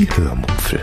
[0.00, 0.82] Die Hörmupfel.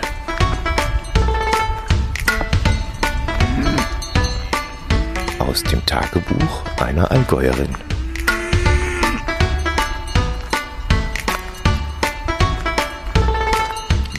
[5.39, 7.69] Aus dem Tagebuch einer Allgäuerin.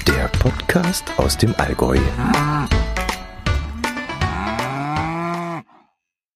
[0.09, 1.97] Der Podcast aus dem Allgäu.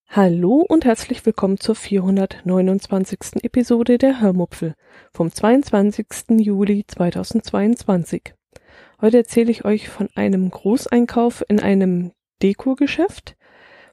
[0.09, 3.43] Hallo und herzlich willkommen zur 429.
[3.43, 4.77] Episode der Hörmupfel
[5.13, 6.07] vom 22.
[6.39, 8.35] Juli 2022.
[9.03, 13.37] Heute erzähle ich euch von einem Großeinkauf in einem Dekogeschäft,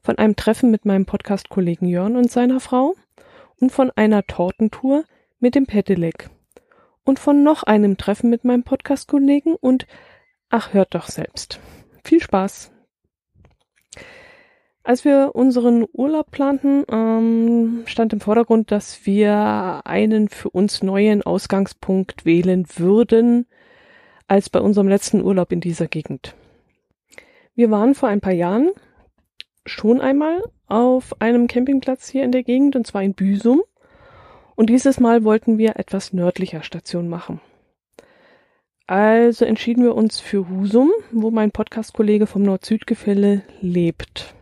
[0.04, 2.94] von einem Treffen mit meinem Podcast-Kollegen Jörn und seiner Frau
[3.59, 5.05] und von einer Tortentour
[5.40, 6.30] mit dem Pedelec
[7.05, 9.88] und von noch einem Treffen mit meinem Podcast-Kollegen und
[10.49, 11.60] ach, hört doch selbst.
[12.04, 12.71] Viel Spaß!
[14.84, 21.23] Als wir unseren Urlaub planten, ähm, stand im Vordergrund, dass wir einen für uns neuen
[21.23, 23.48] Ausgangspunkt wählen würden,
[24.30, 26.35] als bei unserem letzten Urlaub in dieser Gegend.
[27.55, 28.71] Wir waren vor ein paar Jahren
[29.66, 33.62] schon einmal auf einem Campingplatz hier in der Gegend, und zwar in Büsum.
[34.55, 37.41] Und dieses Mal wollten wir etwas nördlicher Station machen.
[38.88, 44.34] Also entschieden wir uns für Husum, wo mein Podcast-Kollege vom Nord-Süd-Gefälle lebt.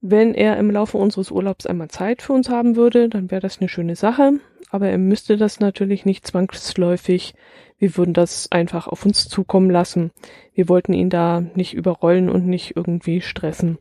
[0.00, 3.60] Wenn er im Laufe unseres Urlaubs einmal Zeit für uns haben würde, dann wäre das
[3.60, 4.40] eine schöne Sache.
[4.72, 7.34] Aber er müsste das natürlich nicht zwangsläufig.
[7.78, 10.12] Wir würden das einfach auf uns zukommen lassen.
[10.54, 13.76] Wir wollten ihn da nicht überrollen und nicht irgendwie stressen.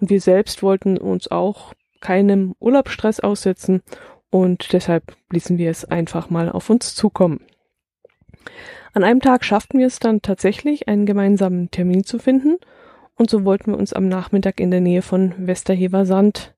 [0.00, 3.82] Und wir selbst wollten uns auch keinem Urlaubsstress aussetzen
[4.30, 7.40] und deshalb ließen wir es einfach mal auf uns zukommen.
[8.94, 12.56] An einem Tag schafften wir es dann tatsächlich, einen gemeinsamen Termin zu finden
[13.14, 16.54] und so wollten wir uns am Nachmittag in der Nähe von Westerhever Sand,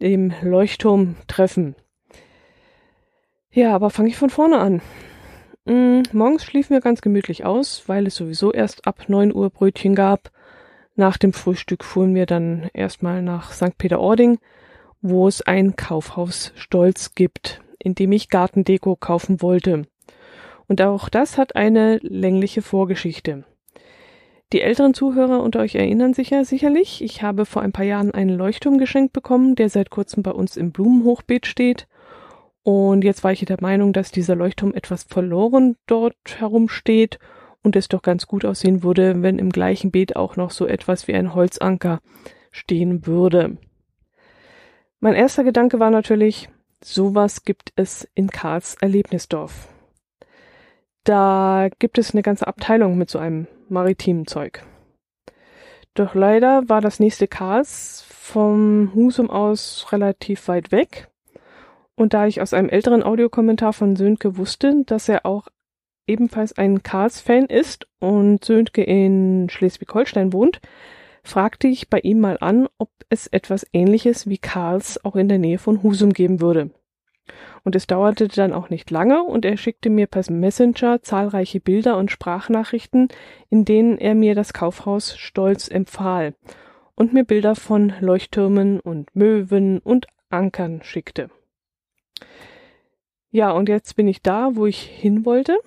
[0.00, 1.76] dem Leuchtturm, treffen.
[3.50, 4.82] Ja, aber fange ich von vorne an.
[5.64, 9.94] Mhm, morgens schliefen wir ganz gemütlich aus, weil es sowieso erst ab neun Uhr Brötchen
[9.94, 10.30] gab.
[10.96, 13.76] Nach dem Frühstück fuhren wir dann erstmal nach St.
[13.78, 14.38] Peter-Ording,
[15.00, 19.86] wo es ein Kaufhaus Stolz gibt, in dem ich Gartendeko kaufen wollte.
[20.66, 23.44] Und auch das hat eine längliche Vorgeschichte.
[24.52, 28.12] Die älteren Zuhörer unter euch erinnern sich ja sicherlich, ich habe vor ein paar Jahren
[28.12, 31.86] einen Leuchtturm geschenkt bekommen, der seit kurzem bei uns im Blumenhochbeet steht.
[32.68, 37.18] Und jetzt war ich der Meinung, dass dieser Leuchtturm etwas verloren dort herumsteht
[37.62, 41.08] und es doch ganz gut aussehen würde, wenn im gleichen Beet auch noch so etwas
[41.08, 42.00] wie ein Holzanker
[42.50, 43.56] stehen würde.
[45.00, 46.50] Mein erster Gedanke war natürlich,
[46.84, 49.70] sowas gibt es in Karls Erlebnisdorf.
[51.04, 54.62] Da gibt es eine ganze Abteilung mit so einem maritimen Zeug.
[55.94, 61.08] Doch leider war das nächste Kars vom Husum aus relativ weit weg.
[61.98, 65.48] Und da ich aus einem älteren Audiokommentar von Sönke wusste, dass er auch
[66.06, 70.60] ebenfalls ein Karls-Fan ist und Sönke in Schleswig-Holstein wohnt,
[71.24, 75.40] fragte ich bei ihm mal an, ob es etwas ähnliches wie Karls auch in der
[75.40, 76.70] Nähe von Husum geben würde.
[77.64, 81.96] Und es dauerte dann auch nicht lange und er schickte mir per Messenger zahlreiche Bilder
[81.96, 83.08] und Sprachnachrichten,
[83.50, 86.36] in denen er mir das Kaufhaus stolz empfahl
[86.94, 91.28] und mir Bilder von Leuchttürmen und Möwen und Ankern schickte.
[93.30, 95.58] Ja, und jetzt bin ich da, wo ich hin wollte.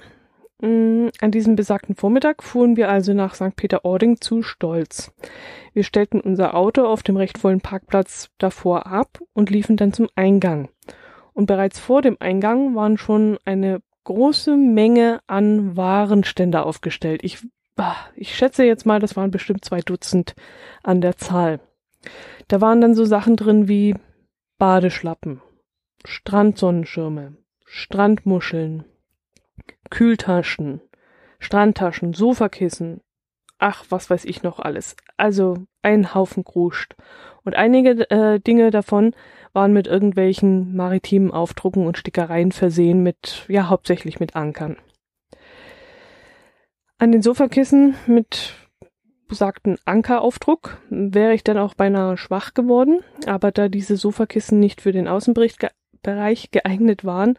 [0.61, 3.55] Mm, an diesem besagten Vormittag fuhren wir also nach St.
[3.55, 5.11] Peter-Ording zu Stolz.
[5.73, 10.07] Wir stellten unser Auto auf dem recht vollen Parkplatz davor ab und liefen dann zum
[10.15, 10.69] Eingang
[11.33, 17.21] und bereits vor dem Eingang waren schon eine große Menge an Warenständer aufgestellt.
[17.23, 17.39] Ich,
[18.15, 20.35] ich schätze jetzt mal, das waren bestimmt zwei Dutzend
[20.83, 21.59] an der Zahl.
[22.47, 23.95] Da waren dann so Sachen drin wie
[24.57, 25.41] Badeschlappen,
[26.05, 28.85] Strandsonnenschirme, Strandmuscheln,
[29.89, 30.81] Kühltaschen,
[31.39, 33.01] Strandtaschen, Sofakissen,
[33.59, 34.95] ach, was weiß ich noch alles.
[35.17, 36.95] Also ein Haufen Kruscht.
[37.43, 39.15] Und einige äh, Dinge davon
[39.53, 44.77] waren mit irgendwelchen maritimen Aufdrucken und Stickereien versehen mit, ja, hauptsächlich mit Ankern.
[46.97, 48.53] An den Sofakissen mit
[49.27, 54.91] besagten Ankeraufdruck wäre ich dann auch beinahe schwach geworden, aber da diese Sofakissen nicht für
[54.91, 55.07] den
[56.01, 57.37] Außenbereich geeignet waren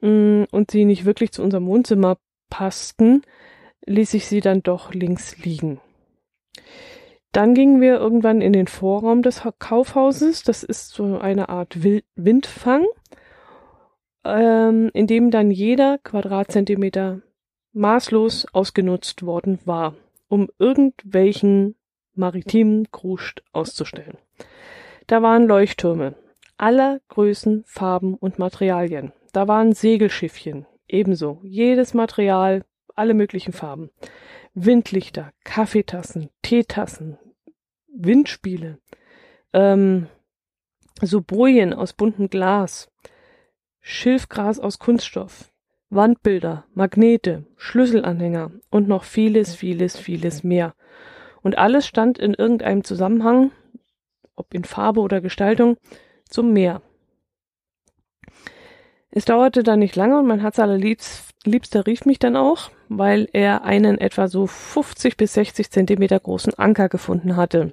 [0.00, 2.18] mm, und sie nicht wirklich zu unserem Wohnzimmer
[2.50, 3.22] passten,
[3.86, 5.80] ließ ich sie dann doch links liegen.
[7.32, 10.42] Dann gingen wir irgendwann in den Vorraum des Kaufhauses.
[10.42, 12.86] Das ist so eine Art Windfang,
[14.24, 17.20] ähm, in dem dann jeder Quadratzentimeter
[17.72, 19.94] maßlos ausgenutzt worden war,
[20.28, 21.74] um irgendwelchen
[22.14, 24.16] maritimen Kruscht auszustellen.
[25.06, 26.14] Da waren Leuchttürme
[26.58, 29.12] aller Größen, Farben und Materialien.
[29.32, 31.40] Da waren Segelschiffchen, ebenso.
[31.42, 32.64] Jedes Material,
[32.94, 33.90] alle möglichen Farben.
[34.54, 37.18] Windlichter, Kaffeetassen, Teetassen,
[37.88, 38.78] Windspiele,
[39.52, 40.06] ähm,
[41.02, 42.90] so Bojen aus buntem Glas,
[43.80, 45.52] Schilfgras aus Kunststoff,
[45.90, 50.74] Wandbilder, Magnete, Schlüsselanhänger und noch vieles, vieles, vieles mehr.
[51.42, 53.52] Und alles stand in irgendeinem Zusammenhang,
[54.34, 55.76] ob in Farbe oder Gestaltung,
[56.28, 56.82] zum Meer.
[59.10, 63.64] Es dauerte dann nicht lange und mein Herz allerliebster rief mich dann auch, weil er
[63.64, 67.72] einen etwa so 50 bis 60 Zentimeter großen Anker gefunden hatte.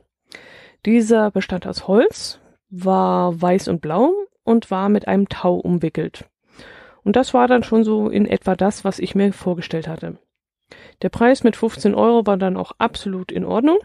[0.86, 2.40] Dieser bestand aus Holz,
[2.70, 4.14] war weiß und blau
[4.44, 6.26] und war mit einem Tau umwickelt.
[7.04, 10.18] Und das war dann schon so in etwa das, was ich mir vorgestellt hatte.
[11.02, 13.80] Der Preis mit 15 Euro war dann auch absolut in Ordnung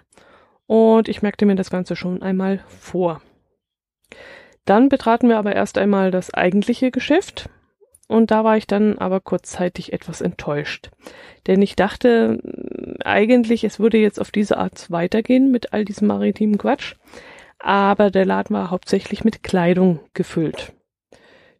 [0.67, 3.21] und ich merkte mir das Ganze schon einmal vor.
[4.69, 7.49] Dann betraten wir aber erst einmal das eigentliche Geschäft
[8.07, 10.91] und da war ich dann aber kurzzeitig etwas enttäuscht.
[11.47, 12.39] Denn ich dachte
[13.03, 16.97] eigentlich, es würde jetzt auf diese Art weitergehen mit all diesem maritimen Quatsch,
[17.59, 20.75] aber der Laden war hauptsächlich mit Kleidung gefüllt.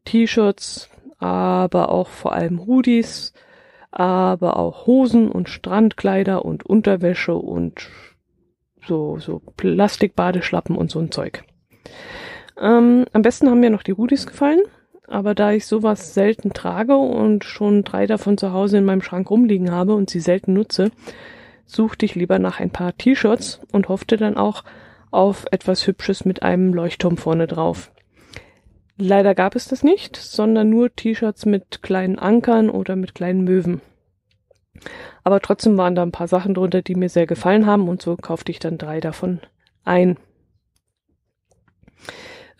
[0.05, 3.33] T-Shirts, aber auch vor allem Hoodies,
[3.91, 7.89] aber auch Hosen und Strandkleider und Unterwäsche und
[8.87, 11.45] so, so Plastikbadeschlappen und so ein Zeug.
[12.61, 14.61] Ähm, am besten haben mir noch die Hoodies gefallen,
[15.07, 19.31] aber da ich sowas selten trage und schon drei davon zu Hause in meinem Schrank
[19.31, 20.91] rumliegen habe und sie selten nutze,
[21.67, 24.65] suchte ich lieber nach ein paar T-Shirts und hoffte dann auch
[25.11, 27.93] auf etwas Hübsches mit einem Leuchtturm vorne drauf.
[28.97, 33.81] Leider gab es das nicht, sondern nur T-Shirts mit kleinen Ankern oder mit kleinen Möwen.
[35.23, 38.17] Aber trotzdem waren da ein paar Sachen drunter, die mir sehr gefallen haben und so
[38.17, 39.41] kaufte ich dann drei davon
[39.85, 40.17] ein.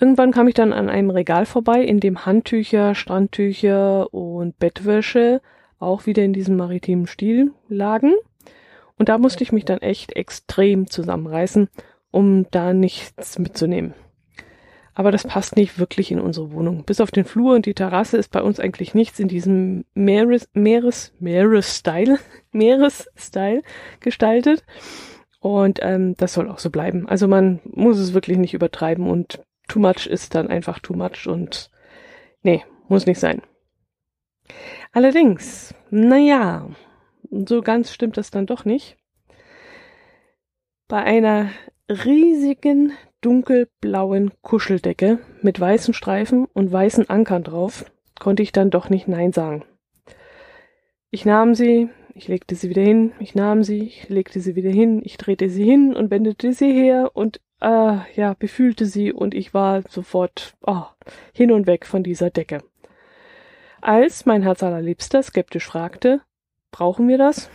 [0.01, 5.41] Irgendwann kam ich dann an einem Regal vorbei, in dem Handtücher, Strandtücher und Bettwäsche
[5.79, 8.15] auch wieder in diesem maritimen Stil lagen.
[8.97, 11.69] Und da musste ich mich dann echt extrem zusammenreißen,
[12.11, 13.95] um da nichts mitzunehmen
[14.99, 16.83] aber das passt nicht wirklich in unsere Wohnung.
[16.83, 20.49] Bis auf den Flur und die Terrasse ist bei uns eigentlich nichts in diesem Meeres,
[20.55, 22.19] Meeres, Meeres-Style,
[22.51, 23.63] Meeres-Style
[24.01, 24.65] gestaltet.
[25.39, 27.09] Und ähm, das soll auch so bleiben.
[27.09, 31.27] Also man muss es wirklich nicht übertreiben und too much ist dann einfach too much
[31.27, 31.71] und
[32.43, 33.43] nee, muss nicht sein.
[34.93, 36.69] Allerdings, naja,
[37.31, 38.97] so ganz stimmt das dann doch nicht.
[40.89, 41.51] Bei einer
[41.89, 49.09] riesigen dunkelblauen Kuscheldecke mit weißen Streifen und weißen Ankern drauf, konnte ich dann doch nicht
[49.09, 49.65] Nein sagen.
[51.11, 54.71] Ich nahm sie, ich legte sie wieder hin, ich nahm sie, ich legte sie wieder
[54.71, 59.35] hin, ich drehte sie hin und wendete sie her und äh, ja, befühlte sie und
[59.35, 60.85] ich war sofort oh,
[61.33, 62.63] hin und weg von dieser Decke.
[63.81, 66.21] Als mein Herz allerliebster skeptisch fragte,
[66.71, 67.51] brauchen wir das?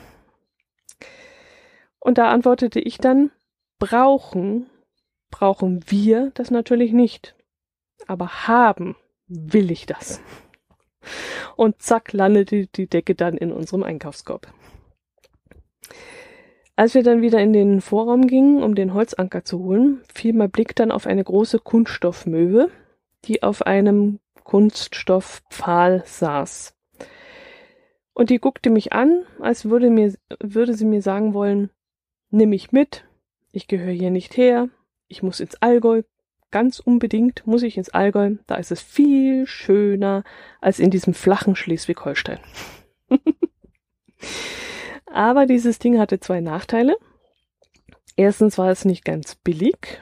[1.99, 3.31] Und da antwortete ich dann,
[3.79, 4.69] brauchen
[5.33, 7.35] brauchen wir das natürlich nicht.
[8.05, 8.95] Aber haben
[9.27, 10.21] will ich das.
[11.55, 14.47] Und zack landete die Decke dann in unserem Einkaufskorb.
[16.75, 20.49] Als wir dann wieder in den Vorraum gingen, um den Holzanker zu holen, fiel mein
[20.49, 22.69] Blick dann auf eine große Kunststoffmöwe,
[23.25, 26.75] die auf einem Kunststoffpfahl saß.
[28.13, 31.69] Und die guckte mich an, als würde, mir, würde sie mir sagen wollen,
[32.31, 33.05] nimm mich mit,
[33.51, 34.69] ich gehöre hier nicht her,
[35.07, 36.01] ich muss ins Allgäu,
[36.49, 40.23] ganz unbedingt muss ich ins Allgäu, da ist es viel schöner
[40.59, 42.39] als in diesem flachen Schleswig-Holstein.
[45.13, 46.97] Aber dieses Ding hatte zwei Nachteile.
[48.15, 50.01] Erstens war es nicht ganz billig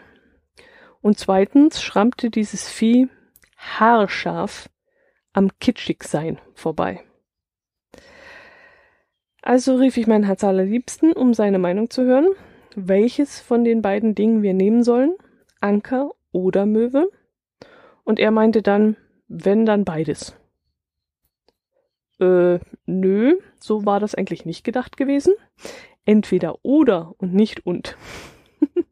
[1.01, 3.09] und zweitens schrammte dieses Vieh
[3.57, 4.69] haarscharf
[5.33, 7.03] am Kitschigsein vorbei.
[9.41, 12.29] Also rief ich mein Herz allerliebsten, um seine Meinung zu hören,
[12.77, 15.15] welches von den beiden Dingen wir nehmen sollen,
[15.59, 17.09] Anker oder Möwe.
[18.05, 18.95] Und er meinte dann,
[19.27, 20.40] wenn dann beides.
[22.21, 25.33] Äh, nö, so war das eigentlich nicht gedacht gewesen.
[26.05, 27.97] Entweder oder und nicht und.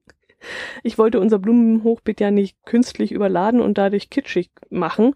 [0.83, 5.15] ich wollte unser Blumenhochbeet ja nicht künstlich überladen und dadurch kitschig machen.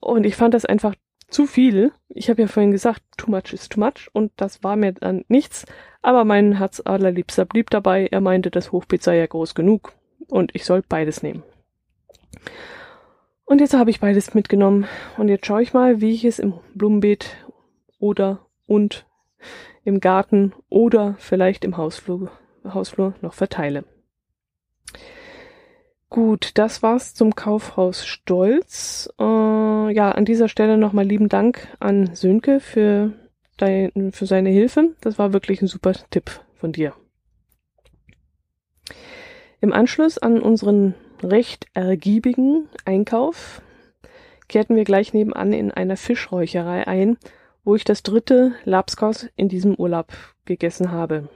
[0.00, 0.94] Und ich fand das einfach
[1.28, 1.92] zu viel.
[2.08, 5.24] Ich habe ja vorhin gesagt, too much is too much und das war mir dann
[5.28, 5.66] nichts.
[6.02, 8.06] Aber mein Herz allerliebster blieb dabei.
[8.10, 9.92] Er meinte, das Hochbeet sei ja groß genug
[10.28, 11.42] und ich soll beides nehmen.
[13.50, 16.54] Und jetzt habe ich beides mitgenommen und jetzt schaue ich mal, wie ich es im
[16.74, 17.36] Blumenbeet
[17.98, 19.06] oder und
[19.82, 22.30] im Garten oder vielleicht im Hausflur,
[22.62, 23.82] Hausflur noch verteile.
[26.10, 29.12] Gut, das war's zum Kaufhaus Stolz.
[29.18, 33.14] Äh, ja, an dieser Stelle nochmal lieben Dank an Sönke für
[33.56, 34.94] dein, für seine Hilfe.
[35.00, 36.94] Das war wirklich ein super Tipp von dir.
[39.60, 43.62] Im Anschluss an unseren recht ergiebigen Einkauf
[44.50, 47.16] kehrten wir gleich nebenan in einer Fischräucherei ein,
[47.64, 50.12] wo ich das dritte Lapskaus in diesem Urlaub
[50.44, 51.28] gegessen habe.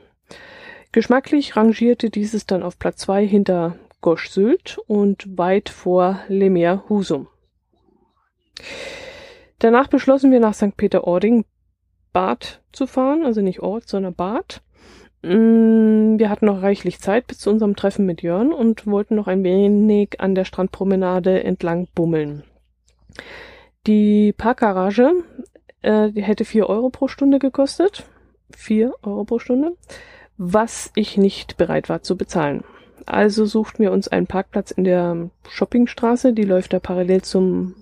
[0.93, 7.29] Geschmacklich rangierte dieses dann auf Platz zwei hinter Gosch Sylt und weit vor Lemer Husum.
[9.61, 10.77] Danach beschlossen wir nach St.
[10.77, 11.45] Peter-Ording
[12.13, 14.63] Bad zu fahren, also nicht Ort, sondern Bad.
[15.25, 19.27] Mm, wir hatten noch reichlich Zeit bis zu unserem Treffen mit Jörn und wollten noch
[19.27, 22.43] ein wenig an der Strandpromenade entlang bummeln.
[23.87, 25.13] Die Parkgarage,
[25.83, 28.05] äh, hätte vier Euro pro Stunde gekostet.
[28.55, 29.77] Vier Euro pro Stunde.
[30.37, 32.65] Was ich nicht bereit war zu bezahlen.
[33.07, 37.75] Also suchten wir uns einen Parkplatz in der Shoppingstraße, die läuft da parallel zum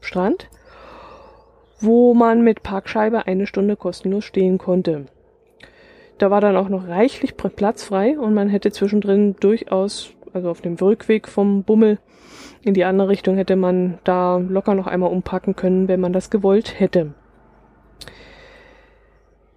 [0.00, 0.48] Strand,
[1.80, 5.06] wo man mit Parkscheibe eine Stunde kostenlos stehen konnte.
[6.20, 10.60] Da war dann auch noch reichlich Platz frei und man hätte zwischendrin durchaus, also auf
[10.60, 11.98] dem Rückweg vom Bummel
[12.62, 16.28] in die andere Richtung hätte man da locker noch einmal umpacken können, wenn man das
[16.28, 17.14] gewollt hätte.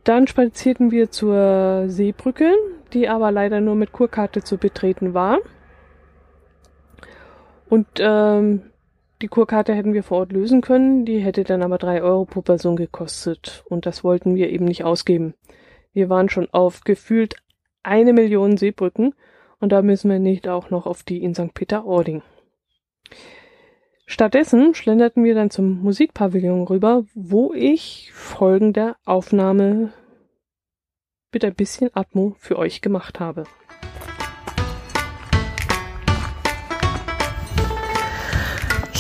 [0.06, 2.54] Dann spazierten wir zur Seebrücke,
[2.94, 5.40] die aber leider nur mit Kurkarte zu betreten war.
[7.68, 8.62] Und ähm,
[9.22, 12.42] die Kurkarte hätten wir vor Ort lösen können, die hätte dann aber drei Euro pro
[12.42, 13.66] Person gekostet.
[13.68, 15.34] Und das wollten wir eben nicht ausgeben.
[15.94, 17.36] Wir waren schon auf gefühlt
[17.84, 19.14] eine Million Seebrücken
[19.60, 21.54] und da müssen wir nicht auch noch auf die in St.
[21.54, 22.24] Peter-Ording.
[24.06, 29.94] Stattdessen schlenderten wir dann zum Musikpavillon rüber, wo ich folgende Aufnahme
[31.32, 33.46] mit ein bisschen Atmo für euch gemacht habe.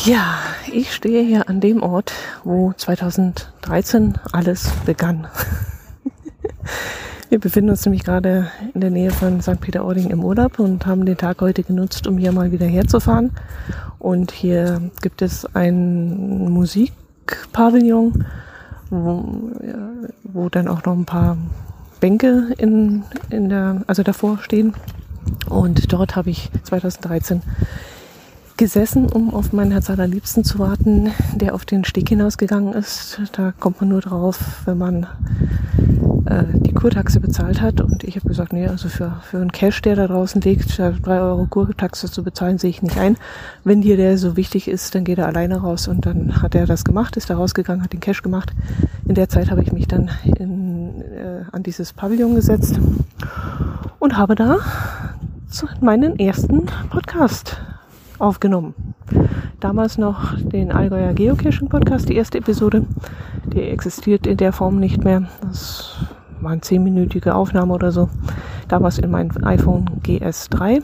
[0.06, 0.40] Ja,
[0.72, 5.28] ich stehe hier an dem Ort, wo 2013 alles begann.
[7.30, 9.60] Wir befinden uns nämlich gerade in der Nähe von St.
[9.60, 13.32] Peter-Ording im Urlaub und haben den Tag heute genutzt, um hier mal wieder herzufahren.
[13.98, 18.26] Und hier gibt es ein Musikpavillon,
[18.92, 19.52] wo,
[20.24, 21.38] wo dann auch noch ein paar
[22.00, 24.76] Bänke in, in der, also davor stehen.
[25.50, 27.42] Und dort habe ich 2013
[28.58, 33.22] gesessen, um auf meinen Herz allerliebsten zu warten, der auf den Steg hinausgegangen ist.
[33.32, 35.08] Da kommt man nur drauf, wenn man
[36.26, 37.82] äh, die Kurtaxe bezahlt hat.
[37.82, 41.20] Und ich habe gesagt, nee, also für, für einen Cash, der da draußen liegt, drei
[41.20, 43.18] Euro Kurtaxe zu bezahlen, sehe ich nicht ein.
[43.64, 45.88] Wenn dir der so wichtig ist, dann geht er alleine raus.
[45.88, 48.54] Und dann hat er das gemacht, ist da rausgegangen, hat den Cash gemacht.
[49.08, 52.80] In der Zeit habe ich mich dann in äh, an dieses Pavillon gesetzt
[54.00, 54.58] und habe da
[55.82, 57.62] meinen ersten Podcast
[58.20, 58.74] aufgenommen.
[59.60, 62.86] Damals noch den Allgäuer Geocaching Podcast, die erste Episode.
[63.54, 65.24] Die existiert in der Form nicht mehr.
[65.42, 65.96] Das
[66.42, 68.10] war eine zehnminütige Aufnahme oder so.
[68.68, 70.82] Damals in meinem iPhone GS3.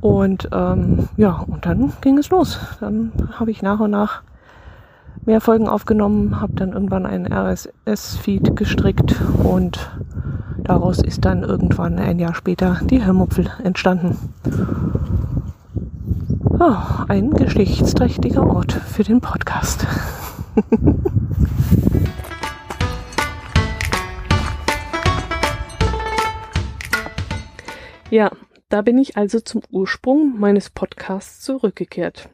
[0.00, 2.60] Und ähm, ja, und dann ging es los.
[2.80, 4.22] Dann habe ich nach und nach
[5.24, 9.90] mehr Folgen aufgenommen, habe dann irgendwann einen RSS-Feed gestrickt und
[10.62, 14.16] daraus ist dann irgendwann ein Jahr später die Hörmupfel entstanden.
[16.58, 16.76] Oh,
[17.08, 19.86] ein geschichtsträchtiger Ort für den Podcast.
[28.10, 28.30] ja,
[28.68, 32.28] da bin ich also zum Ursprung meines Podcasts zurückgekehrt.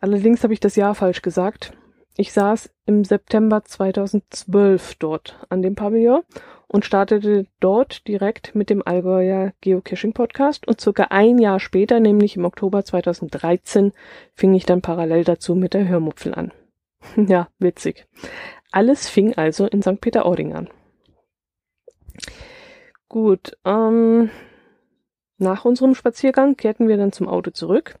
[0.00, 1.72] Allerdings habe ich das Jahr falsch gesagt.
[2.16, 6.22] Ich saß im September 2012 dort an dem Pavillon
[6.68, 12.36] und startete dort direkt mit dem Allgäuer Geocaching Podcast und circa ein Jahr später, nämlich
[12.36, 13.92] im Oktober 2013,
[14.34, 16.52] fing ich dann parallel dazu mit der Hörmupfel an.
[17.16, 18.06] ja, witzig.
[18.72, 20.00] Alles fing also in St.
[20.00, 20.70] Peter-Ording an.
[23.08, 24.30] Gut, ähm,
[25.38, 27.98] nach unserem Spaziergang kehrten wir dann zum Auto zurück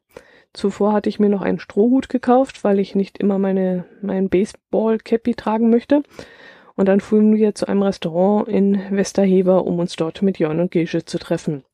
[0.52, 5.34] Zuvor hatte ich mir noch einen Strohhut gekauft, weil ich nicht immer meine, mein Baseball-Cappy
[5.34, 6.02] tragen möchte.
[6.74, 10.70] Und dann fuhren wir zu einem Restaurant in Westerhever, um uns dort mit Jörn und
[10.70, 11.64] Gesche zu treffen.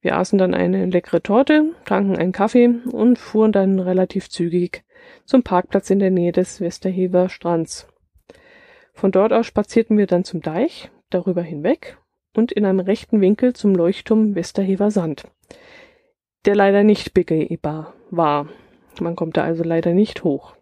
[0.00, 4.84] Wir aßen dann eine leckere Torte, tranken einen Kaffee und fuhren dann relativ zügig
[5.24, 7.88] zum Parkplatz in der Nähe des Westerhever Strands.
[8.92, 11.98] Von dort aus spazierten wir dann zum Deich, darüber hinweg
[12.34, 15.24] und in einem rechten Winkel zum Leuchtturm Westerhever Sand
[16.44, 18.48] der leider nicht begehbar war.
[19.00, 20.56] Man kommt da also leider nicht hoch.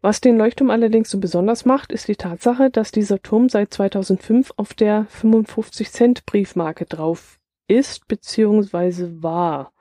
[0.00, 4.54] Was den Leuchtturm allerdings so besonders macht, ist die Tatsache, dass dieser Turm seit 2005
[4.56, 7.38] auf der 55 Cent Briefmarke drauf
[7.68, 9.22] ist bzw.
[9.22, 9.72] war.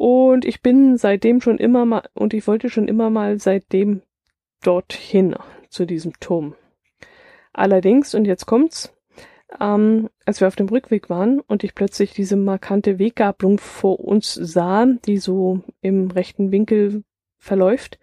[0.00, 4.00] Und ich bin seitdem schon immer mal und ich wollte schon immer mal seitdem
[4.62, 5.36] dorthin.
[5.68, 6.54] zu diesem Turm.
[7.52, 8.96] Allerdings, und jetzt kommt's,
[9.60, 14.32] ähm, als wir auf dem Rückweg waren und ich plötzlich diese markante Weggabelung vor uns
[14.32, 17.04] sah, die so im rechten Winkel
[17.36, 17.98] verläuft,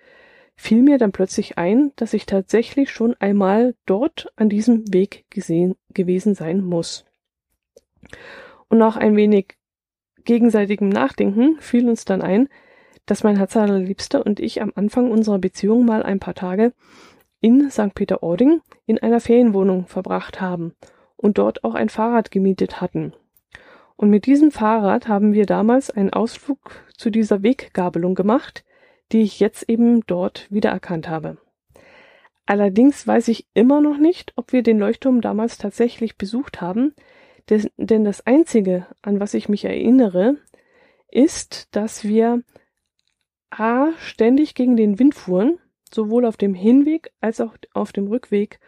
[0.55, 5.75] fiel mir dann plötzlich ein, dass ich tatsächlich schon einmal dort an diesem Weg gesehen
[5.95, 7.05] gewesen sein muss.
[8.69, 9.57] Und nach ein wenig
[10.27, 12.47] gegenseitigem Nachdenken fiel uns dann ein,
[13.07, 16.73] dass mein Herzallerliebster und ich am Anfang unserer Beziehung mal ein paar Tage
[17.39, 17.95] in St.
[17.95, 20.75] Peter-Ording in einer Ferienwohnung verbracht haben
[21.15, 23.13] und dort auch ein Fahrrad gemietet hatten.
[23.95, 28.63] Und mit diesem Fahrrad haben wir damals einen Ausflug zu dieser Weggabelung gemacht,
[29.11, 31.37] die ich jetzt eben dort wiedererkannt habe.
[32.45, 36.93] Allerdings weiß ich immer noch nicht, ob wir den Leuchtturm damals tatsächlich besucht haben,
[37.49, 40.37] denn das Einzige, an was ich mich erinnere,
[41.09, 42.43] ist, dass wir
[43.49, 45.57] A ständig gegen den Wind fuhren,
[45.91, 48.59] sowohl auf dem Hinweg als auch auf dem Rückweg,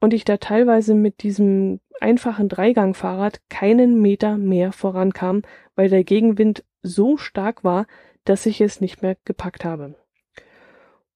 [0.00, 5.42] und ich da teilweise mit diesem einfachen Dreigangfahrrad keinen Meter mehr vorankam,
[5.74, 7.86] weil der Gegenwind so stark war,
[8.24, 9.94] dass ich es nicht mehr gepackt habe.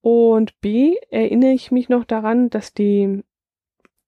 [0.02, 3.24] Und B erinnere ich mich noch daran, dass die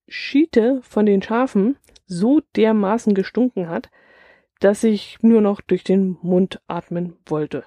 [0.09, 3.91] Schiete von den Schafen so dermaßen gestunken hat,
[4.61, 7.65] dass ich nur noch durch den Mund atmen wollte.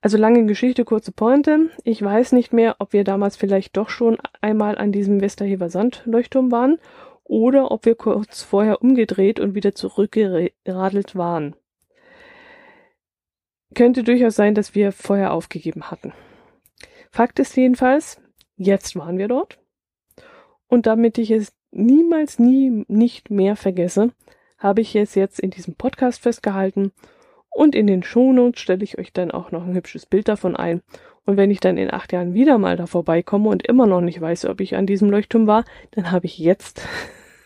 [0.00, 1.70] Also lange Geschichte, kurze Pointe.
[1.82, 6.52] Ich weiß nicht mehr, ob wir damals vielleicht doch schon einmal an diesem Westerhever Sandleuchtturm
[6.52, 6.78] waren
[7.22, 11.56] oder ob wir kurz vorher umgedreht und wieder zurückgeradelt waren.
[13.74, 16.12] Könnte durchaus sein, dass wir vorher aufgegeben hatten.
[17.10, 18.20] Fakt ist jedenfalls,
[18.56, 19.58] jetzt waren wir dort.
[20.68, 24.12] Und damit ich es niemals, nie, nicht mehr vergesse,
[24.58, 26.92] habe ich es jetzt in diesem Podcast festgehalten
[27.50, 30.82] und in den Shownotes stelle ich euch dann auch noch ein hübsches Bild davon ein.
[31.24, 34.20] Und wenn ich dann in acht Jahren wieder mal da vorbeikomme und immer noch nicht
[34.20, 36.86] weiß, ob ich an diesem Leuchtturm war, dann habe ich jetzt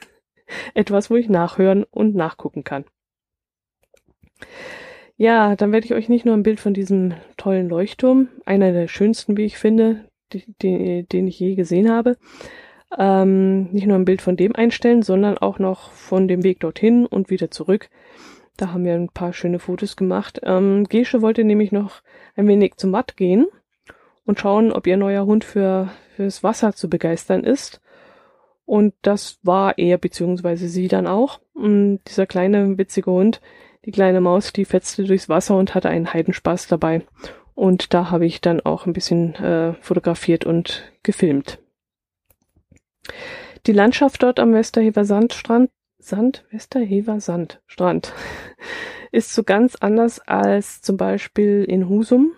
[0.74, 2.85] etwas, wo ich nachhören und nachgucken kann.
[5.16, 8.88] Ja, dann werde ich euch nicht nur ein Bild von diesem tollen Leuchtturm, einer der
[8.88, 12.16] schönsten, wie ich finde, die, die, den ich je gesehen habe,
[12.96, 17.07] ähm, nicht nur ein Bild von dem einstellen, sondern auch noch von dem Weg dorthin
[17.07, 17.90] und wieder zurück.
[18.57, 20.40] Da haben wir ein paar schöne Fotos gemacht.
[20.42, 22.03] Ähm, Gesche wollte nämlich noch
[22.37, 23.46] ein wenig zum Watt gehen
[24.24, 27.81] und schauen, ob ihr neuer Hund für fürs Wasser zu begeistern ist.
[28.66, 31.40] Und das war er beziehungsweise sie dann auch.
[31.55, 33.40] Und dieser kleine witzige Hund,
[33.85, 37.03] die kleine Maus, die fetzte durchs Wasser und hatte einen Heidenspaß dabei.
[37.55, 41.61] Und da habe ich dann auch ein bisschen äh, fotografiert und gefilmt.
[43.66, 48.12] Die Landschaft dort am Westerhever Sandstrand Sand, Westerhever Sandstrand
[49.12, 52.32] ist so ganz anders als zum Beispiel in Husum,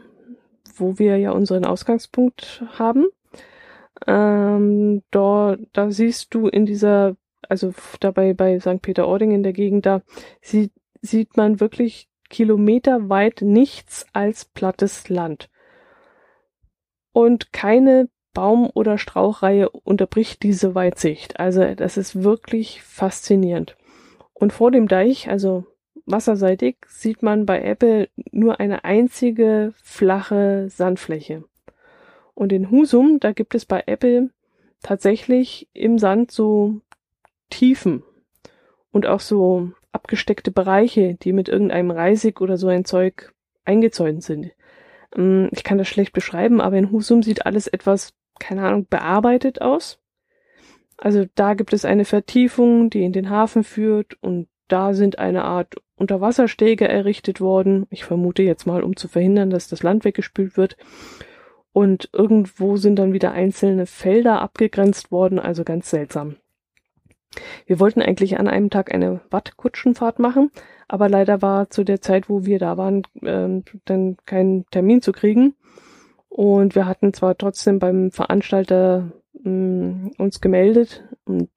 [0.76, 3.06] wo wir ja unseren Ausgangspunkt haben.
[4.06, 7.16] Ähm, dort, da siehst du in dieser,
[7.48, 8.80] also dabei bei St.
[8.80, 10.02] Peter-Ording in der Gegend, da
[10.40, 15.50] sieht, sieht man wirklich kilometerweit nichts als plattes Land.
[17.12, 21.40] Und keine Baum- oder Strauchreihe unterbricht diese Weitsicht.
[21.40, 23.76] Also das ist wirklich faszinierend.
[24.32, 25.64] Und vor dem Deich, also
[26.06, 31.44] wasserseitig, sieht man bei Ebbe nur eine einzige flache Sandfläche.
[32.34, 34.30] Und in Husum, da gibt es bei Ebbe
[34.82, 36.80] tatsächlich im Sand so
[37.50, 38.02] Tiefen
[38.92, 43.32] und auch so abgesteckte Bereiche, die mit irgendeinem Reisig oder so ein Zeug
[43.64, 44.52] eingezäunt sind.
[45.16, 49.60] Ähm, ich kann das schlecht beschreiben, aber in Husum sieht alles etwas keine Ahnung, bearbeitet
[49.60, 50.00] aus.
[50.96, 55.44] Also da gibt es eine Vertiefung, die in den Hafen führt und da sind eine
[55.44, 57.86] Art Unterwasserstege errichtet worden.
[57.90, 60.76] Ich vermute jetzt mal, um zu verhindern, dass das Land weggespült wird.
[61.72, 66.36] Und irgendwo sind dann wieder einzelne Felder abgegrenzt worden, also ganz seltsam.
[67.66, 70.50] Wir wollten eigentlich an einem Tag eine Wattkutschenfahrt machen,
[70.88, 75.12] aber leider war zu der Zeit, wo wir da waren, äh, dann kein Termin zu
[75.12, 75.54] kriegen.
[76.30, 81.50] Und wir hatten zwar trotzdem beim Veranstalter mh, mm, uns gemeldet und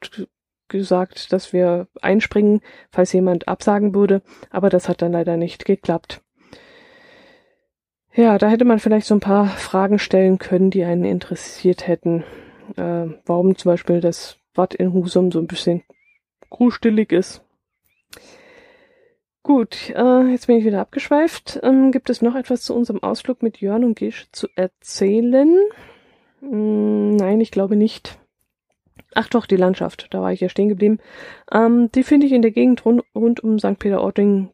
[0.67, 6.21] gesagt, dass wir einspringen, falls jemand absagen würde, aber das hat dann leider nicht geklappt.
[8.15, 12.23] Ja, da hätte man vielleicht so ein paar Fragen stellen können, die einen interessiert hätten.
[12.75, 15.83] Äh, warum zum Beispiel das Watt in Husum so ein bisschen
[16.49, 17.43] grustillig ist.
[19.43, 21.59] Gut, äh, jetzt bin ich wieder abgeschweift.
[21.63, 25.53] Ähm, gibt es noch etwas zu unserem Ausflug mit Jörn und Gisch zu erzählen?
[26.39, 28.17] Mm, nein, ich glaube nicht.
[29.13, 30.99] Ach doch, die Landschaft, da war ich ja stehen geblieben.
[31.51, 33.77] Ähm, die finde ich in der Gegend rund, rund um St.
[33.77, 34.49] Peter-Ording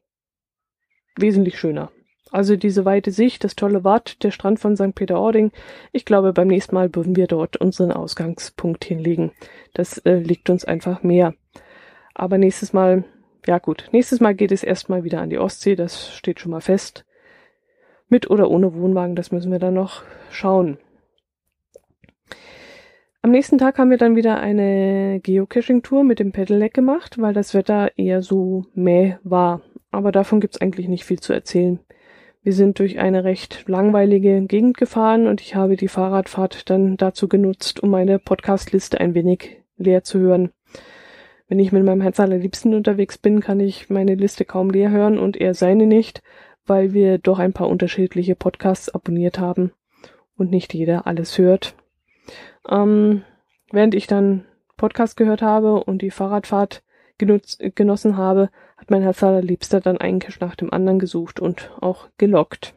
[1.15, 1.91] wesentlich schöner.
[2.32, 4.95] Also diese weite Sicht, das tolle Watt, der Strand von St.
[4.95, 5.52] Peter-Ording.
[5.91, 9.34] Ich glaube, beim nächsten Mal würden wir dort unseren Ausgangspunkt hinlegen.
[9.75, 11.36] Das äh, liegt uns einfach mehr.
[12.15, 13.04] Aber nächstes Mal,
[13.45, 16.62] ja gut, nächstes Mal geht es erstmal wieder an die Ostsee, das steht schon mal
[16.62, 17.06] fest.
[18.08, 20.78] Mit oder ohne Wohnwagen, das müssen wir dann noch schauen.
[23.21, 27.54] Am nächsten Tag haben wir dann wieder eine Geocaching-Tour mit dem Pedelec gemacht, weil das
[27.54, 29.62] Wetter eher so mäh war.
[29.91, 31.80] Aber davon gibt's eigentlich nicht viel zu erzählen.
[32.41, 37.28] Wir sind durch eine recht langweilige Gegend gefahren und ich habe die Fahrradfahrt dann dazu
[37.28, 40.52] genutzt, um meine Podcastliste ein wenig leer zu hören.
[41.49, 45.17] Wenn ich mit meinem Herz allerliebsten unterwegs bin, kann ich meine Liste kaum leer hören
[45.17, 46.21] und er seine nicht,
[46.67, 49.73] weil wir doch ein paar unterschiedliche Podcasts abonniert haben
[50.38, 51.73] und nicht jeder alles hört.
[52.69, 53.23] Ähm,
[53.71, 54.45] während ich dann
[54.77, 56.83] Podcast gehört habe und die Fahrradfahrt
[57.17, 61.71] genutzt, genossen habe, hat mein Herz allerliebster dann einen Cache nach dem anderen gesucht und
[61.81, 62.75] auch gelockt.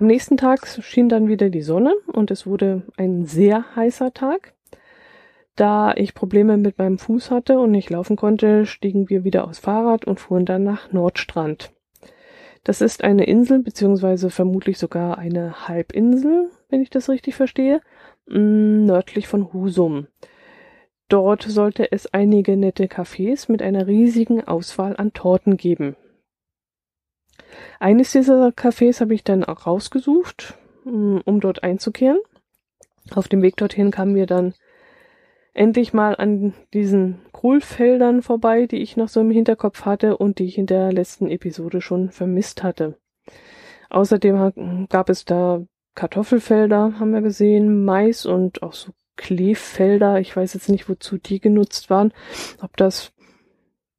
[0.00, 4.54] Am nächsten Tag schien dann wieder die Sonne und es wurde ein sehr heißer Tag.
[5.56, 9.60] Da ich Probleme mit meinem Fuß hatte und nicht laufen konnte, stiegen wir wieder aufs
[9.60, 11.72] Fahrrad und fuhren dann nach Nordstrand.
[12.64, 17.80] Das ist eine Insel, beziehungsweise vermutlich sogar eine Halbinsel, wenn ich das richtig verstehe,
[18.26, 20.08] mm, nördlich von Husum.
[21.08, 25.94] Dort sollte es einige nette Cafés mit einer riesigen Auswahl an Torten geben.
[27.78, 32.18] Eines dieser Cafés habe ich dann auch rausgesucht, mm, um dort einzukehren.
[33.14, 34.54] Auf dem Weg dorthin kamen wir dann
[35.54, 40.44] endlich mal an diesen Kohlfeldern vorbei, die ich noch so im Hinterkopf hatte und die
[40.44, 42.98] ich in der letzten Episode schon vermisst hatte.
[43.88, 45.64] Außerdem gab es da
[45.94, 50.18] Kartoffelfelder, haben wir gesehen, Mais und auch so Kleefelder.
[50.18, 52.12] Ich weiß jetzt nicht, wozu die genutzt waren.
[52.60, 53.12] Ob das,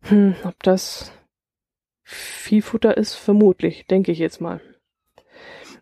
[0.01, 1.13] hm, ob das
[2.03, 4.59] Viehfutter ist, vermutlich, denke ich jetzt mal.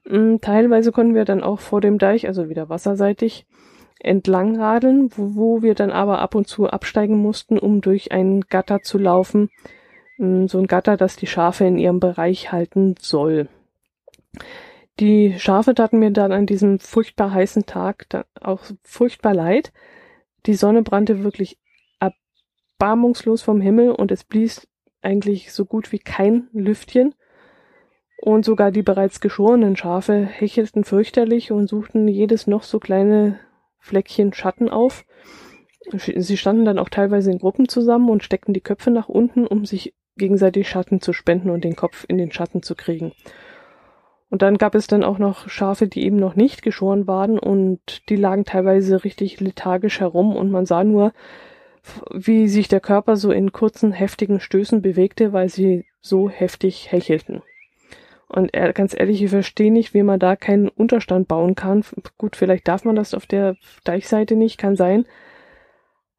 [0.05, 3.47] Hm, teilweise konnten wir dann auch vor dem Deich, also wieder wasserseitig,
[4.03, 8.41] entlang radeln, wo, wo wir dann aber ab und zu absteigen mussten, um durch ein
[8.41, 9.49] Gatter zu laufen.
[10.17, 13.47] Hm, so ein Gatter, das die Schafe in ihrem Bereich halten soll.
[14.99, 18.05] Die Schafe taten mir dann an diesem furchtbar heißen Tag
[18.39, 19.73] auch furchtbar leid.
[20.45, 21.57] Die Sonne brannte wirklich
[21.99, 24.67] erbarmungslos vom Himmel und es blies
[25.01, 27.15] eigentlich so gut wie kein Lüftchen.
[28.21, 33.39] Und sogar die bereits geschorenen Schafe hechelten fürchterlich und suchten jedes noch so kleine
[33.83, 35.05] Fleckchen Schatten auf.
[35.91, 39.65] Sie standen dann auch teilweise in Gruppen zusammen und steckten die Köpfe nach unten, um
[39.65, 43.11] sich gegenseitig Schatten zu spenden und den Kopf in den Schatten zu kriegen.
[44.29, 48.07] Und dann gab es dann auch noch Schafe, die eben noch nicht geschoren waren und
[48.07, 51.11] die lagen teilweise richtig lethargisch herum und man sah nur,
[52.09, 57.43] wie sich der Körper so in kurzen, heftigen Stößen bewegte, weil sie so heftig hechelten.
[58.35, 61.85] Und ganz ehrlich, ich verstehe nicht, wie man da keinen Unterstand bauen kann.
[62.17, 65.05] Gut, vielleicht darf man das auf der Deichseite nicht, kann sein.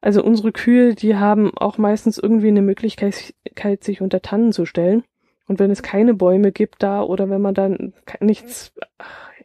[0.00, 3.34] Also unsere Kühe, die haben auch meistens irgendwie eine Möglichkeit,
[3.80, 5.02] sich unter Tannen zu stellen.
[5.48, 8.72] Und wenn es keine Bäume gibt da oder wenn man dann nichts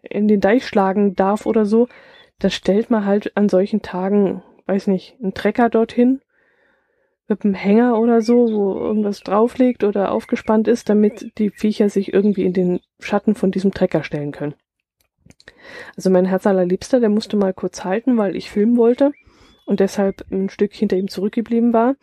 [0.03, 1.88] in den Deich schlagen darf oder so,
[2.38, 6.21] da stellt man halt an solchen Tagen, weiß nicht, einen Trecker dorthin
[7.29, 11.89] mit einem Hänger oder so, wo irgendwas drauf liegt oder aufgespannt ist, damit die Viecher
[11.89, 14.55] sich irgendwie in den Schatten von diesem Trecker stellen können.
[15.95, 19.11] Also mein Herz allerliebster, der musste mal kurz halten, weil ich filmen wollte
[19.65, 21.95] und deshalb ein Stück hinter ihm zurückgeblieben war,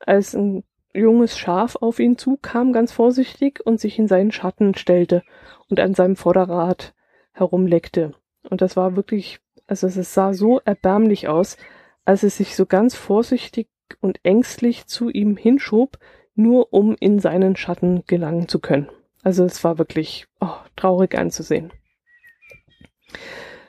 [0.00, 5.22] als ein junges Schaf auf ihn zukam, ganz vorsichtig, und sich in seinen Schatten stellte
[5.68, 6.94] und an seinem Vorderrad
[7.32, 8.14] herumleckte.
[8.48, 11.56] Und das war wirklich, also es sah so erbärmlich aus,
[12.04, 13.68] als es sich so ganz vorsichtig
[14.00, 15.98] und ängstlich zu ihm hinschob,
[16.34, 18.88] nur um in seinen Schatten gelangen zu können.
[19.22, 21.72] Also es war wirklich oh, traurig anzusehen.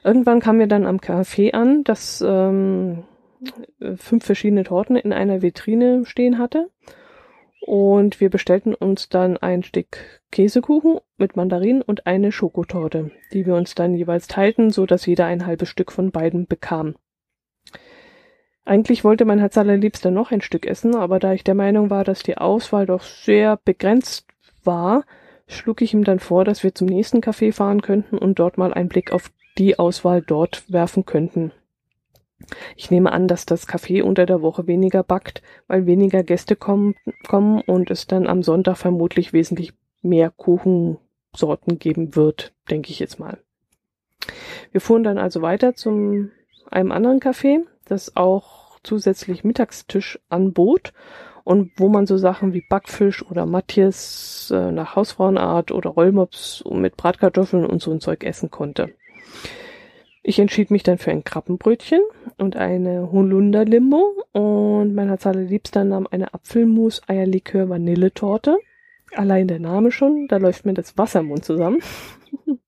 [0.03, 3.03] Irgendwann kamen wir dann am Café an, das ähm,
[3.95, 6.69] fünf verschiedene Torten in einer Vitrine stehen hatte.
[7.65, 13.55] Und wir bestellten uns dann ein Stück Käsekuchen mit Mandarinen und eine Schokotorte, die wir
[13.55, 16.95] uns dann jeweils teilten, so dass jeder ein halbes Stück von beiden bekam.
[18.65, 22.03] Eigentlich wollte mein Herz allerliebster noch ein Stück essen, aber da ich der Meinung war,
[22.03, 24.25] dass die Auswahl doch sehr begrenzt
[24.63, 25.03] war,
[25.47, 28.73] schlug ich ihm dann vor, dass wir zum nächsten Café fahren könnten und dort mal
[28.73, 31.51] einen Blick auf die Auswahl dort werfen könnten.
[32.75, 36.95] Ich nehme an, dass das Café unter der Woche weniger backt, weil weniger Gäste kommen,
[37.27, 43.19] kommen und es dann am Sonntag vermutlich wesentlich mehr Kuchensorten geben wird, denke ich jetzt
[43.19, 43.37] mal.
[44.71, 46.31] Wir fuhren dann also weiter zum
[46.69, 50.93] einem anderen Café, das auch zusätzlich Mittagstisch anbot
[51.43, 56.95] und wo man so Sachen wie Backfisch oder Matthias äh, nach Hausfrauenart oder Rollmops mit
[56.95, 58.89] Bratkartoffeln und so ein Zeug essen konnte.
[60.25, 61.99] Ich entschied mich dann für ein Krabbenbrötchen
[62.37, 68.57] und eine Holunderlimo und mein Herz allerliebster nahm eine Apfelmus Eierlikör Vanilletorte.
[69.15, 71.79] Allein der Name schon, da läuft mir das Wasser im Mund zusammen.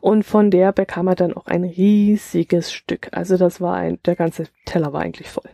[0.00, 3.08] und von der bekam er dann auch ein riesiges Stück.
[3.12, 5.48] Also das war ein, der ganze Teller war eigentlich voll.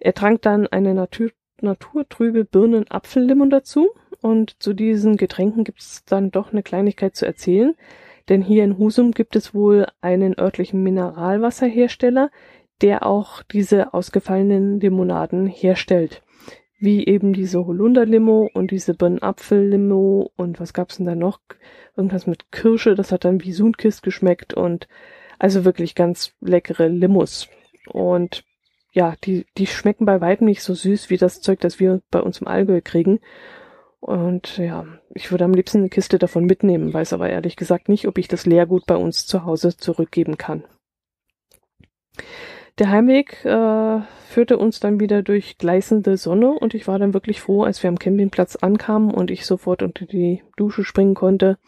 [0.00, 3.90] Er trank dann eine Natur, naturtrübe Birnen-Apfellimon dazu
[4.20, 7.74] und zu diesen Getränken gibt es dann doch eine Kleinigkeit zu erzählen.
[8.28, 12.30] Denn hier in Husum gibt es wohl einen örtlichen Mineralwasserhersteller,
[12.80, 16.22] der auch diese ausgefallenen Limonaden herstellt.
[16.82, 21.38] Wie eben diese Holunderlimo und diese Birnenapfellimo und was gab's denn da noch?
[21.96, 24.88] Irgendwas mit Kirsche, das hat dann wie Sunkist geschmeckt und
[25.38, 27.48] also wirklich ganz leckere Limos.
[27.86, 28.42] Und
[28.92, 32.18] ja, die, die schmecken bei weitem nicht so süß wie das Zeug, das wir bei
[32.18, 33.20] uns im Allgäu kriegen.
[34.00, 38.08] Und ja, ich würde am liebsten eine Kiste davon mitnehmen, weiß aber ehrlich gesagt nicht,
[38.08, 40.64] ob ich das Leergut bei uns zu Hause zurückgeben kann.
[42.78, 47.40] Der Heimweg äh, führte uns dann wieder durch gleißende Sonne und ich war dann wirklich
[47.40, 51.58] froh, als wir am Campingplatz ankamen und ich sofort unter die Dusche springen konnte,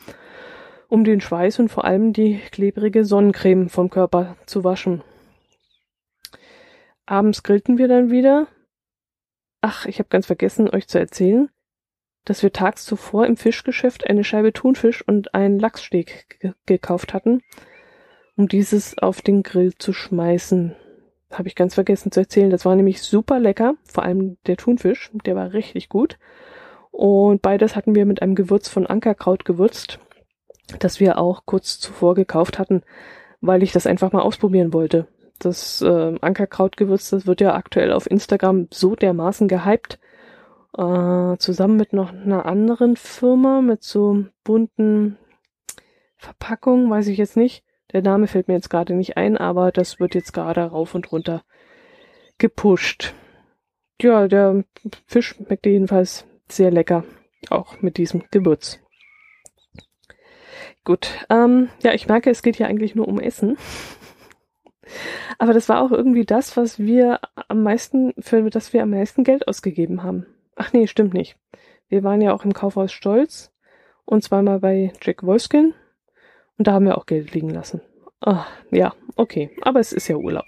[0.88, 5.02] um den Schweiß und vor allem die klebrige Sonnencreme vom Körper zu waschen.
[7.06, 8.46] Abends grillten wir dann wieder.
[9.60, 11.50] Ach, ich habe ganz vergessen, euch zu erzählen
[12.24, 17.42] dass wir tags zuvor im Fischgeschäft eine Scheibe Thunfisch und einen Lachssteg gekauft hatten,
[18.36, 20.74] um dieses auf den Grill zu schmeißen.
[21.34, 22.50] Habe ich ganz vergessen zu erzählen.
[22.50, 26.18] Das war nämlich super lecker, vor allem der Thunfisch, der war richtig gut.
[26.90, 29.98] Und beides hatten wir mit einem Gewürz von Ankerkraut gewürzt,
[30.78, 32.82] das wir auch kurz zuvor gekauft hatten,
[33.40, 35.08] weil ich das einfach mal ausprobieren wollte.
[35.40, 39.98] Das äh, Ankerkrautgewürz, das wird ja aktuell auf Instagram so dermaßen gehypt
[40.76, 45.18] äh, zusammen mit noch einer anderen Firma mit so bunten
[46.16, 47.63] Verpackungen, weiß ich jetzt nicht.
[47.94, 51.12] Der Name fällt mir jetzt gerade nicht ein, aber das wird jetzt gerade rauf und
[51.12, 51.44] runter
[52.38, 53.14] gepusht.
[54.02, 54.64] Ja, der
[55.06, 57.04] Fisch schmeckt jedenfalls sehr lecker,
[57.50, 58.80] auch mit diesem Gewürz.
[60.82, 63.56] Gut, ähm, ja, ich merke, es geht hier eigentlich nur um Essen.
[65.38, 69.22] Aber das war auch irgendwie das, was wir am meisten, für das wir am meisten
[69.22, 70.26] Geld ausgegeben haben.
[70.56, 71.36] Ach nee, stimmt nicht.
[71.88, 73.52] Wir waren ja auch im Kaufhaus Stolz
[74.04, 75.74] und zweimal bei Jack Wolfskin
[76.58, 77.80] und da haben wir auch Geld liegen lassen.
[78.20, 80.46] Ah, ja, okay, aber es ist ja Urlaub.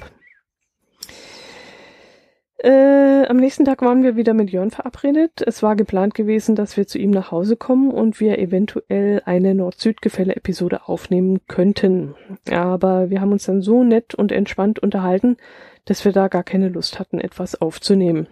[2.59, 5.43] Äh, am nächsten Tag waren wir wieder mit Jörn verabredet.
[5.47, 9.55] Es war geplant gewesen, dass wir zu ihm nach Hause kommen und wir eventuell eine
[9.55, 12.15] Nord-Süd-Gefälle-Episode aufnehmen könnten.
[12.51, 15.37] Aber wir haben uns dann so nett und entspannt unterhalten,
[15.85, 18.27] dass wir da gar keine Lust hatten, etwas aufzunehmen.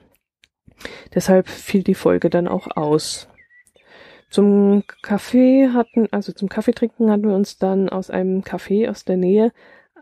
[1.14, 3.28] Deshalb fiel die Folge dann auch aus.
[4.34, 9.16] Zum Kaffee hatten, also zum Kaffeetrinken hatten wir uns dann aus einem Café aus der
[9.16, 9.52] Nähe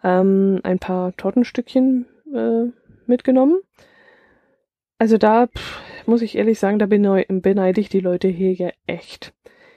[0.02, 2.72] ähm, ein paar Tortenstückchen äh,
[3.04, 3.60] mitgenommen.
[4.96, 9.34] Also da pff, muss ich ehrlich sagen, da beneide ich die Leute hier ja echt.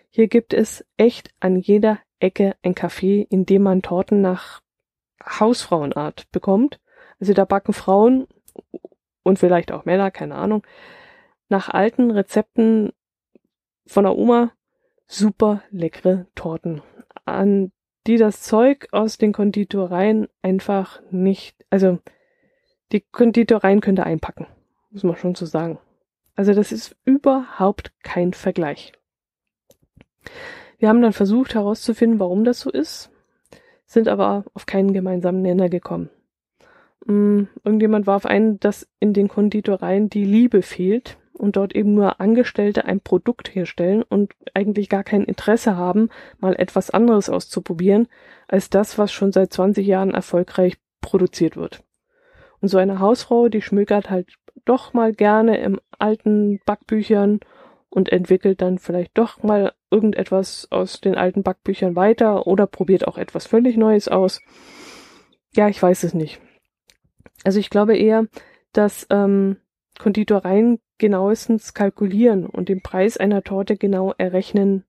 [0.10, 4.62] Hier gibt es echt an jeder Ecke ein Café, in dem man Torten nach
[5.22, 6.80] Hausfrauenart bekommt.
[7.20, 8.26] Also da backen Frauen
[9.22, 10.66] und vielleicht auch Männer, keine Ahnung,
[11.50, 12.94] nach alten Rezepten
[13.86, 14.52] von der Oma
[15.08, 16.82] super leckere Torten,
[17.26, 17.72] an
[18.08, 22.00] die das Zeug aus den Konditoreien einfach nicht, also
[22.92, 24.48] die Konditoreien könnt ihr einpacken,
[24.92, 25.80] muss man schon so sagen.
[26.36, 28.94] Also das ist überhaupt kein Vergleich.
[30.78, 33.10] Wir haben dann versucht herauszufinden, warum das so ist,
[33.86, 36.10] sind aber auf keinen gemeinsamen Nenner gekommen.
[37.06, 42.20] Mm, irgendjemand warf ein, dass in den Konditoreien die Liebe fehlt und dort eben nur
[42.20, 48.08] Angestellte ein Produkt herstellen und eigentlich gar kein Interesse haben, mal etwas anderes auszuprobieren,
[48.48, 51.84] als das, was schon seit 20 Jahren erfolgreich produziert wird.
[52.62, 57.40] Und so eine Hausfrau, die schmökert halt doch mal gerne im alten Backbüchern
[57.90, 63.18] und entwickelt dann vielleicht doch mal irgendetwas aus den alten Backbüchern weiter oder probiert auch
[63.18, 64.42] etwas völlig Neues aus.
[65.54, 66.42] Ja, ich weiß es nicht.
[67.44, 68.26] Also ich glaube eher,
[68.74, 69.58] dass ähm,
[69.98, 74.86] Konditoreien genauestens kalkulieren und den Preis einer Torte genau errechnen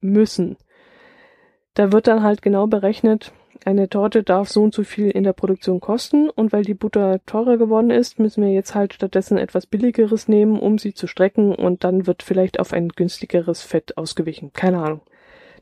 [0.00, 0.56] müssen.
[1.74, 3.32] Da wird dann halt genau berechnet,
[3.64, 7.20] eine Torte darf so und so viel in der Produktion kosten und weil die Butter
[7.26, 11.54] teurer geworden ist, müssen wir jetzt halt stattdessen etwas billigeres nehmen, um sie zu strecken
[11.54, 14.52] und dann wird vielleicht auf ein günstigeres Fett ausgewichen.
[14.52, 15.02] Keine Ahnung.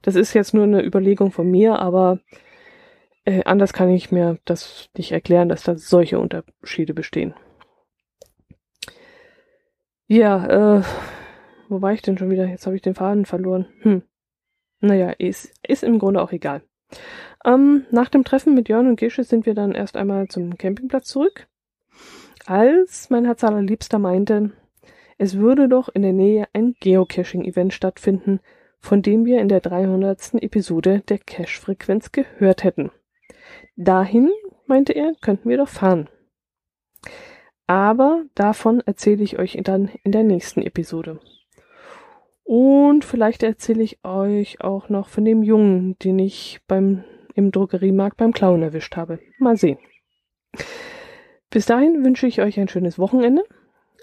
[0.02, 2.20] Das ist jetzt nur eine Überlegung von mir, aber
[3.24, 7.34] äh, anders kann ich mir das nicht erklären, dass da solche Unterschiede bestehen.
[10.08, 10.82] Ja, äh,
[11.68, 12.46] wo war ich denn schon wieder?
[12.46, 13.66] Jetzt habe ich den Faden verloren.
[13.80, 14.02] Hm.
[14.80, 16.62] Naja, ist, ist im Grunde auch egal.
[17.44, 21.08] Ähm, nach dem Treffen mit Jörn und Gesche sind wir dann erst einmal zum Campingplatz
[21.08, 21.46] zurück.
[22.46, 24.52] Als mein Herz allerliebster meinte,
[25.18, 28.40] es würde doch in der Nähe ein Geocaching-Event stattfinden,
[28.80, 30.34] von dem wir in der 300.
[30.42, 32.90] Episode der Cache-Frequenz gehört hätten.
[33.76, 34.30] Dahin,
[34.66, 36.08] meinte er, könnten wir doch fahren.
[37.68, 41.20] Aber davon erzähle ich euch dann in der nächsten Episode.
[42.42, 47.04] Und vielleicht erzähle ich euch auch noch von dem Jungen, den ich beim,
[47.35, 49.18] im Drogeriemarkt beim Klauen erwischt habe.
[49.38, 49.78] Mal sehen.
[51.50, 53.44] Bis dahin wünsche ich euch ein schönes Wochenende,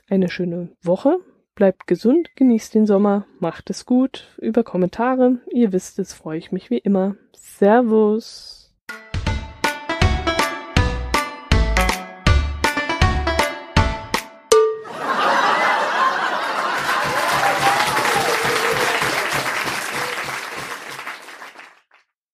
[0.10, 1.17] eine schöne Woche.
[1.56, 4.38] Bleibt gesund, genießt den Sommer, macht es gut.
[4.39, 7.15] Über Kommentare, ihr wisst es, freue ich mich wie immer.
[7.34, 8.64] Servus.